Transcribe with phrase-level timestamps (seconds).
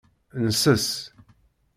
[0.43, 0.87] Nesses.